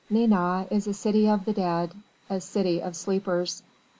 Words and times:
Nantes 0.09 0.65
is 0.71 0.87
a 0.87 0.95
city 0.95 1.29
of 1.29 1.45
the 1.45 1.53
dead 1.53 1.91
a 2.27 2.41
city 2.41 2.81
of 2.81 2.95
sleepers. 2.95 3.61